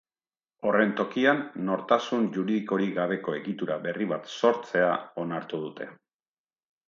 Horren 0.67 0.93
tokian, 0.99 1.41
nortasun 1.67 2.23
juridikorik 2.37 2.95
gabeko 2.95 3.35
egitura 3.41 3.77
berri 3.85 4.07
bat 4.13 4.33
sortzea 4.39 4.89
onartu 5.25 5.63
dute. 5.67 5.91